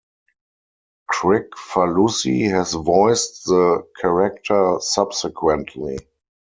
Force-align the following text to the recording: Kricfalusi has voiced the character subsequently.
Kricfalusi 1.13 2.49
has 2.49 2.73
voiced 2.73 3.45
the 3.45 3.85
character 4.01 4.77
subsequently. 4.79 5.99